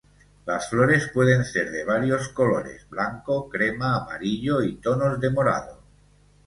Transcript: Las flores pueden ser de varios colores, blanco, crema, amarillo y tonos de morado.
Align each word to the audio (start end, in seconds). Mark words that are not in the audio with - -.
Las 0.47 0.67
flores 0.67 1.11
pueden 1.13 1.43
ser 1.45 1.69
de 1.69 1.83
varios 1.85 2.29
colores, 2.29 2.89
blanco, 2.89 3.47
crema, 3.47 3.97
amarillo 3.97 4.63
y 4.63 4.77
tonos 4.77 5.19
de 5.19 5.29
morado. 5.29 5.83